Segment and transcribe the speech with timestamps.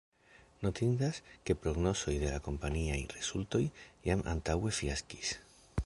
[0.67, 3.63] Notindas, ke prognozoj de la kompaniaj rezultoj
[4.09, 5.37] jam antaŭe fiaskis.